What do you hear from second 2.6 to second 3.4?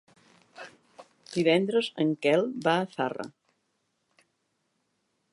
va a Zarra.